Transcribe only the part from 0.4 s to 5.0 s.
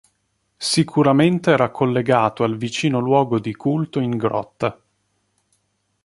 Sicuramente era collegato al vicino luogo di culto in grotta.